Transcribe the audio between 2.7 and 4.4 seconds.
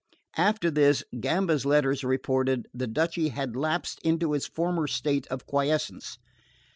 the duchy had lapsed into